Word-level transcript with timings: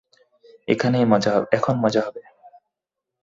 এখন 0.67 1.75
মজা 1.75 2.01
হবে। 2.01 2.21